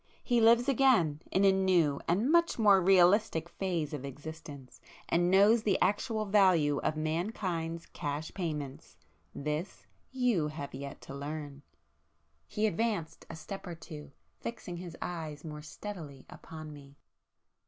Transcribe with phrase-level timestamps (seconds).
[0.23, 5.61] He lives again in a new and much more realistic phase of existence, and knows
[5.61, 8.97] the actual value of mankind's cash payments!
[9.35, 11.61] This you have yet to learn!"
[12.47, 16.95] He advanced a step or two, fixing his eyes more steadily upon me.